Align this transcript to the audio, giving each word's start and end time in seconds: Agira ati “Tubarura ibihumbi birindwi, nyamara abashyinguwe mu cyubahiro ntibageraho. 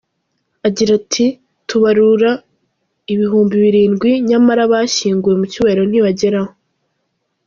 Agira 0.67 0.91
ati 0.99 1.25
“Tubarura 1.67 2.31
ibihumbi 3.13 3.55
birindwi, 3.63 4.09
nyamara 4.29 4.61
abashyinguwe 4.67 5.35
mu 5.39 5.45
cyubahiro 5.51 5.83
ntibageraho. 5.87 6.51